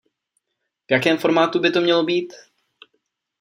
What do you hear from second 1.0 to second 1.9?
formátu by to